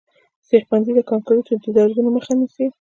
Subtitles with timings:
[0.47, 2.65] سیخ بندي د کانکریټو د درزونو مخه نیسي